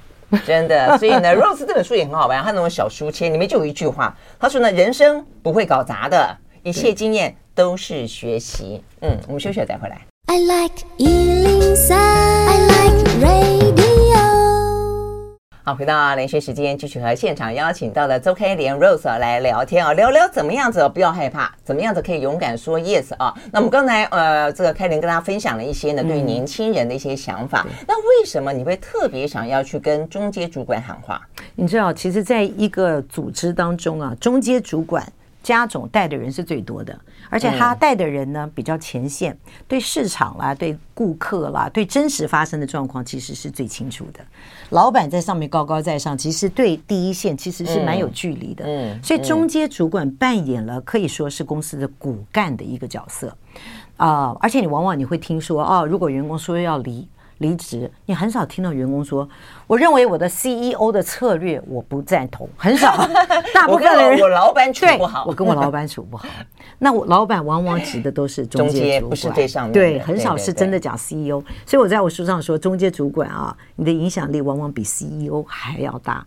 [0.44, 2.42] 真的， 所以呢，Rose 这本书也很好玩。
[2.42, 10.00] 他那种小书签里面就有一句话，他说呢：“人生不会搞砸的，一切经验都是学习。”嗯，我们休息了再回来。
[10.26, 13.05] I like 103, I like。
[15.68, 23.34] 好，回到连线时间，继续和现场邀请到的周开莲 Rose 来聊天啊，聊聊怎么样子不要害怕，怎么样子可以勇敢说 yes 啊。
[23.50, 27.66] 那我们刚才呃，这个开莲跟大家分享了一些呢，对年轻人的一些想法。
[27.66, 31.20] 嗯、那为什么你会特别想要去跟中阶主管喊话？
[31.56, 35.04] 你知道，其实在一个组织当中啊，中阶主管。
[35.54, 36.98] 家总带的人是最多的，
[37.30, 39.38] 而且他带的人呢比较前线，
[39.68, 44.20] 对市场啦、对顾客啦、对真实发生的状况，其实是最清楚的。
[44.70, 48.64] 老板在上面高高在上，其实对第一线其实是蛮有距离的。
[48.66, 53.32] 嗯，所以中阶主管扮演了可以说是公司的骨干的一个角色
[53.96, 54.36] 啊。
[54.40, 57.06] 而且你往往你会听说哦，如果员工说要离
[57.38, 59.28] 离职，你很少听到员工说。
[59.66, 62.96] 我认为我的 CEO 的策略我不赞同，很少，
[63.52, 66.28] 大部分的人我老板处不好，我跟我老板处不好。
[66.78, 69.72] 那我老板往往指的都是中介主管，不是最上面。
[69.72, 71.42] 对，很少是真的讲 CEO。
[71.64, 76.24] 所以我在我书上说，中介主管啊，你的影响力往往比 CEO 还要大。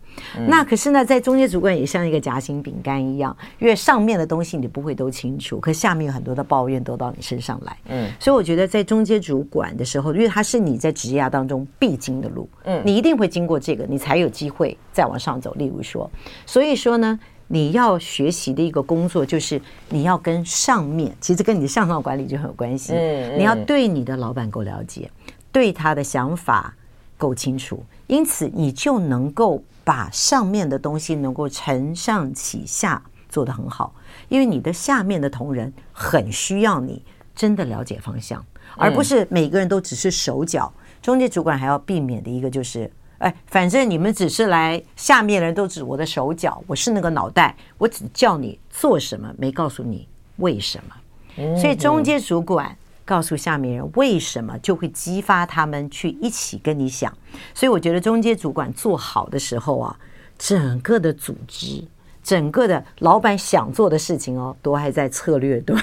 [0.47, 7.77] 那可是呢，在中介主管也像一个夹心饼干一样，因为上面的东西你不会都清楚，可下面有很多的抱怨都到你身上来。
[7.87, 13.28] 嗯，所以我觉得在中介主管的时候，因为他是你在职业当中必经的路，嗯，你一定会。
[13.29, 15.53] 经过这个，你才有机会再往上走。
[15.53, 16.09] 例如说，
[16.45, 17.17] 所以说呢，
[17.47, 22.93] 你要学习的一个工作就是你要跟上面，其实跟你的向上管理就很有关系。
[22.93, 25.09] 嗯，你要对你的老板够了解，
[25.51, 26.75] 对他的想法
[27.17, 33.93] 够清楚，因此你就能够把上面的东西能够承上启下做得很好。
[34.27, 37.03] 因为你的下面的同仁很需要你
[37.35, 40.71] 真的了解方向，而不是每个人都只是手脚。
[41.01, 42.91] 中介主管还要避免的一个就是。
[43.19, 50.07] 哎，反正你们只是来，下面人都指我的手脚，我是那个脑袋，我只叫你做什么，没告诉你
[50.37, 51.55] 为什么。
[51.57, 57.13] 所以中间主管告诉下面人为什么，就会激发他们去一起跟你想。
[57.53, 59.99] 所以我觉得中间主管做好的时候啊，
[60.37, 61.83] 整个的组织，
[62.23, 65.77] 整个的老板想做的事情哦，都还在策略端，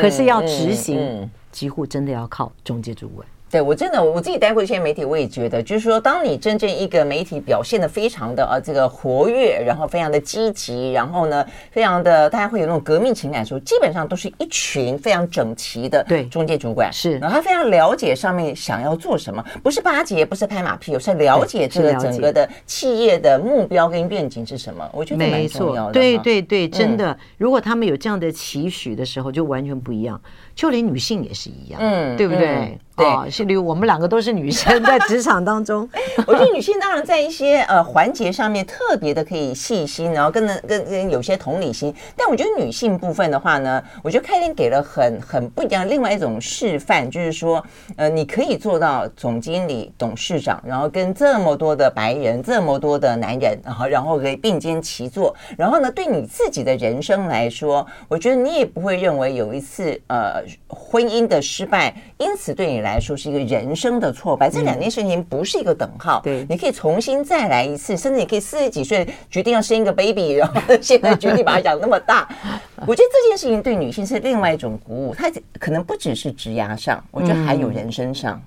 [0.00, 3.26] 可是要执行，几乎真的要靠中介主管。
[3.52, 24.88] 对，我真的我自己待过一些媒体，我也觉得，就是说，当你真正一个媒体表现的非常的呃这个活跃，然后非常的积极，然后呢，非常的大家会有那种革命情感的时候，基本上都是一群非常整齐的对中介主管是，然后他非常了解上面想要做什么，不是巴结，不是拍马屁，而是了解这个整个的企业的目标跟愿景是什么。
[24.94, 25.92] 我觉得蛮重要的。
[25.92, 30.18] 对对对，真的，如果他们有这样的期许的时候，就完全不一样。
[30.54, 32.46] 就连女性也是一样，嗯，对不对？
[32.46, 35.88] 嗯、对，是例如我们两个都是女生，在职场当中，
[36.26, 41.94] 我觉得女性当然在一些呃环节上面特别的可以细心，然后跟跟跟有些同理心。
[42.16, 47.64] 但我觉得女性部分的话呢，我觉得开莲给了很很不一样另外一种示范，就是说，
[47.96, 60.42] 呃，你可以做到总经理、董事长，然后跟这么多的白人、这么多的男人，然后然后可以并肩齐坐，然后呢，对你自己的人生来说，我觉得你也不会认为有一次呃。
[60.68, 64.50] 婚姻的失败，因此对你来说是一个人生的挫败。
[64.50, 66.20] 这两件事情不是一个等号。
[66.22, 72.28] 对，你可以重新再来一次，甚至你可以四十几岁决定要生一个 baby，然后现在决定把它养那么大。
[72.86, 75.14] 我觉得这件事情对女性是另外一种鼓舞。
[75.14, 78.40] 它可能不只是职涯上，我觉得还有人生上。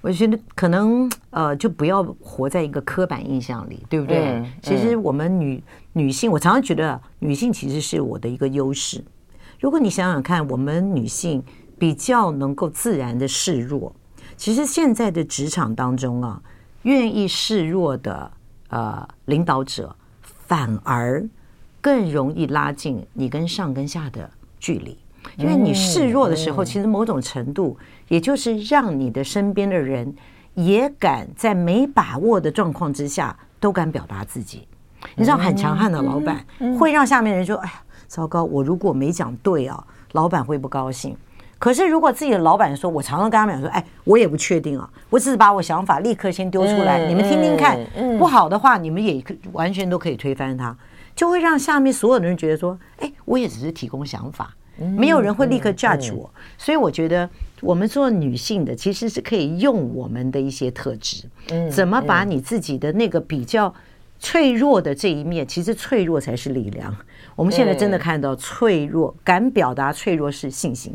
[0.00, 4.42] 我觉得可能呃，就不要活在一个刻板印象里，对不对？
[4.60, 5.62] 其实我们女
[5.92, 9.04] 女性，我常常觉得女性其实是我的一个优势。
[9.60, 11.40] 如果你想想看，我们女性
[11.82, 13.92] 比较能够自然的示弱，
[14.36, 16.40] 其实现在的职场当中啊，
[16.82, 18.30] 愿意示弱的
[18.68, 21.28] 呃领导者，反而
[21.80, 24.30] 更容易拉近你跟上跟下的
[24.60, 24.96] 距离。
[25.36, 27.76] 因为你示弱的时候，其实某种程度，
[28.06, 30.14] 也就是让你的身边的人
[30.54, 34.68] 也敢在没把握的状况之下，都敢表达自己。
[35.16, 36.46] 你知道，很强悍的老板
[36.78, 38.44] 会让下面人说：“哎呀。”糟糕！
[38.44, 41.16] 我如果没讲对啊，老板会不高兴。
[41.62, 47.78] 可是如果自己的老板说，我常常跟他们讲说，哎，我也不确定啊，我只是把我想法立刻先丢出来，你们听听看，
[48.18, 50.76] 不好的话，你们也完全都可以推翻它，
[51.14, 56.28] 就会让下面所有的人觉得说，哎，我也只是提供想法，没有人会立刻 judge 我。
[56.58, 61.28] 所以我觉得，我们做女性的其实是可以用我们的一些特质，
[61.70, 63.72] 怎么把你自己的那个比较
[64.18, 66.92] 脆弱的这一面，其实脆弱才是力量。
[67.36, 70.92] 我们现在真的看到，脆弱敢表达脆弱是信心，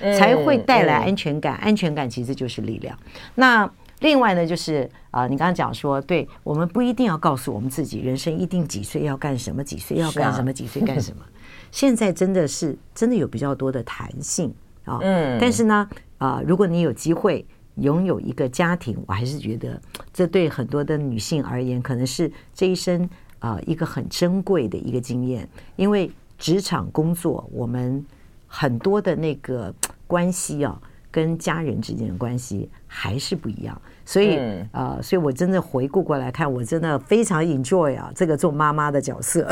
[0.00, 1.56] 才会带来安全感。
[1.56, 2.98] 安全感其实就是力量。
[3.34, 3.70] 那
[4.00, 11.22] 另外呢，就是啊，你刚刚讲说，对我们不一定要告诉我们自己，人生一定几岁要干什么，几岁要干什么，几岁干什么。
[11.70, 14.98] 现在真的是真的有比较多的弹性啊。
[15.02, 15.38] 嗯。
[15.40, 15.88] 但是呢，
[16.18, 17.46] 啊，如果你有机会。
[17.78, 19.82] 拥有一个家庭，我还是觉得
[20.12, 25.48] 这对很多的女性而言，可能是这一生啊一个很珍贵的一个经验。
[25.74, 28.06] 因为职场工作，我们
[28.54, 29.74] 很多的那个
[30.06, 30.80] 关系啊，
[31.10, 33.80] 跟家人之间的关系还是不一样。
[34.04, 34.38] 所以
[34.70, 39.44] 啊，所以我真的回顾过来看，我真的非常 enjoy 啊，这个做妈妈的角色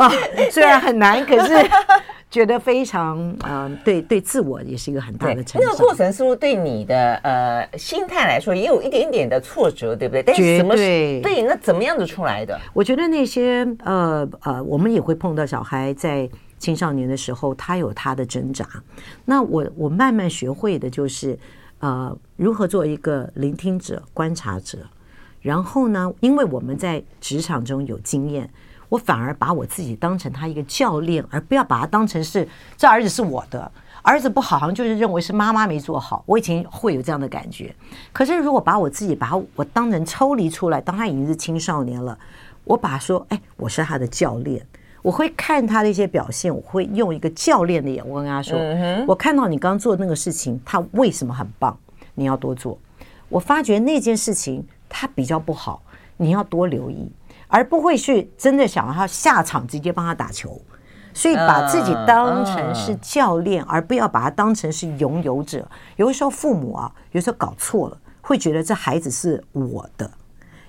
[0.00, 0.10] 啊，
[0.50, 1.54] 虽然很难，可是。
[2.32, 5.70] 觉得非常嗯、呃，对对，自我也是一个很大的成长。
[5.70, 10.22] 那个过程是不是对你的呃心态来说也有一点点的挫折，对不对？
[10.22, 10.74] 但是什么？
[10.74, 12.58] 对，对，那怎么样子出来的？
[12.72, 16.26] 我觉得那些呃呃，我们也会碰到小孩在
[16.62, 18.64] 青少年的时候，他有他的挣扎。
[19.24, 21.36] 那我我慢慢学会的就是
[21.80, 24.78] 呃，如何做一个聆听者、观察者。
[25.40, 28.48] 然后呢，因为我们在职场中有经验。
[28.88, 32.46] 我反而把我自己当成他一个教练，而不要把他当成是
[32.76, 36.22] 这儿子是我的儿子不好，好像就是认为是妈妈没做好。
[36.26, 37.74] 我以前会有这样的感觉。
[38.12, 42.18] 可是如果把我自己把我当成抽离出来，当他已经是青少年了，
[42.64, 44.62] 我把说，哎，我是他的教练，
[45.02, 48.58] 我会看他的一些表现，我会用一个教练的眼光跟他说，
[49.06, 51.76] 我看到你刚做那个事情，他为什么很棒，
[52.14, 52.78] 你要多做。
[53.28, 55.82] 我发觉那件事情他比较不好，
[56.16, 57.12] 你要多留意。
[57.48, 60.58] 而不会去真的想让他下场直接帮他打球，
[61.12, 65.68] 所以把自己当成是教练，而不要把他当成是拥有者。
[65.96, 70.10] 有的时候父母啊，有时候搞错了，会觉得这孩子是我的，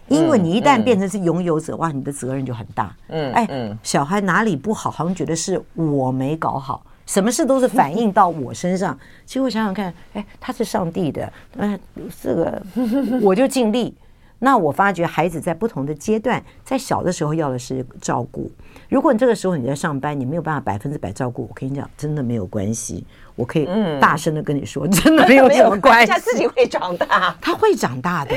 [0.07, 2.95] 因为你一旦变成是拥有者，哇，你的责任就很大。
[3.07, 8.97] 嗯，哎，小孩哪里不好，好像觉得是我没搞好，什么事都是反映到我身上。
[9.25, 11.79] 其实我想想看，哎，他是上帝的，嗯，
[12.21, 12.61] 这个
[13.21, 13.95] 我就尽力。
[14.39, 18.51] 那我发觉孩子在不同的阶段，在小的时候要的是照顾。
[18.89, 23.05] 如果你这个时候你在上班，你没有办法百分之百照顾，我跟你讲，真的没有关系。
[23.35, 23.65] 我可以
[24.01, 28.35] 大声的跟你说，真的没有什么 关系，他自己会长大，他会长大的。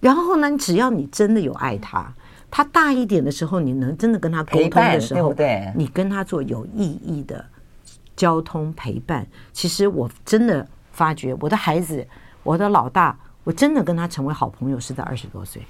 [0.00, 2.12] 然后呢，只要你真的有爱他，
[2.50, 7.44] 他大一点的时候，你能真的跟他沟通的时候，对，你跟他做有意义的
[8.16, 9.26] 交通陪伴。
[9.52, 12.06] 其实我真的发觉，我的孩子，
[12.42, 13.16] 我的老大。
[13.44, 15.62] 我真的跟他成为好朋友是在二十多岁，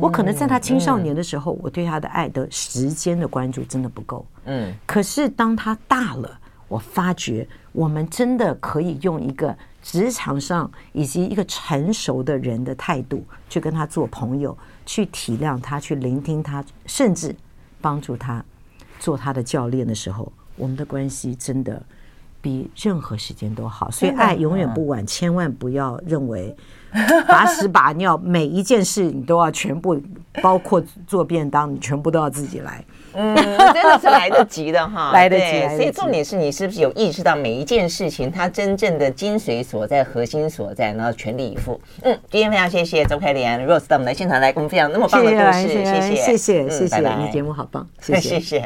[0.00, 4.26] 我可能在他青少年的时候，我对他的爱的时间的关注真的不够。
[4.44, 6.36] 嗯，可是当他大了，
[6.66, 9.56] 我发觉我们真的可以用一个
[9.88, 17.32] 职场上以及一个成熟的人的态度去跟他做朋友，去体谅他，去聆听他，甚至
[17.80, 18.44] 帮助他
[18.98, 21.80] 做他的教练的时候，我们的关系真的
[22.42, 23.88] 比任何时间都好。
[23.88, 26.54] 所以爱永远不晚，千万不要 认为。
[27.28, 30.00] 把屎把尿，每一件事你都要全部，
[30.42, 32.84] 包括做便当，你全部都要自己来。
[33.16, 33.34] 嗯，
[33.72, 35.76] 真的是来得及的哈， 来得及。
[35.76, 41.80] 所以重点是你是不是有意识到每一件事情它真正的精髓所在、核心所在，然后全力以赴。
[42.02, 48.64] 嗯，今天非常谢谢周凯莲 Rose 到我们的现场来跟我们分享那么棒的故事，谢谢，谢谢，谢谢，你节目好棒，谢谢， 谢谢。